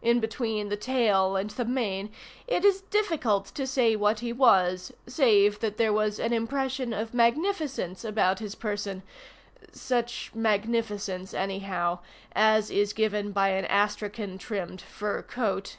In 0.00 0.18
between 0.18 0.70
the 0.70 0.78
tail 0.78 1.36
and 1.36 1.50
the 1.50 1.64
mane 1.66 2.10
it 2.46 2.64
is 2.64 2.80
difficult 2.80 3.44
to 3.48 3.66
say 3.66 3.94
what 3.94 4.20
he 4.20 4.32
was, 4.32 4.94
save 5.06 5.60
that 5.60 5.76
there 5.76 5.92
was 5.92 6.18
an 6.18 6.32
impression 6.32 6.94
of 6.94 7.12
magnificence 7.12 8.02
about 8.02 8.38
his 8.38 8.54
person 8.54 9.02
such 9.72 10.30
magnificence, 10.34 11.34
anyhow, 11.34 11.98
as 12.34 12.70
is 12.70 12.94
given 12.94 13.30
by 13.30 13.50
an 13.50 13.66
astrakhan 13.66 14.38
trimmed 14.38 14.80
fur 14.80 15.20
coat. 15.20 15.76